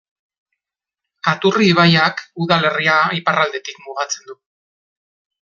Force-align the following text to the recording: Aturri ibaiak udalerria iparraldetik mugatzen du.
Aturri 1.31 1.67
ibaiak 1.73 2.23
udalerria 2.47 2.97
iparraldetik 3.19 3.79
mugatzen 3.85 4.27
du. 4.33 4.39